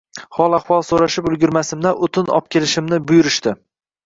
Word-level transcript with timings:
Hol-ahvol 0.35 0.79
so‘rashib 0.87 1.27
ulgurmasimdan, 1.31 2.01
o‘tin 2.09 2.33
opkelishimni 2.39 3.01
buyurishdi 3.13 3.55